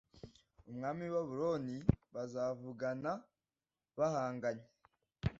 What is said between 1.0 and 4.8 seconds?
w i babuloni bazavugana bahanganye